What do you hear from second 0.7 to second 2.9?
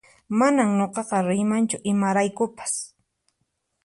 nuqaqa riymanchu imaraykupas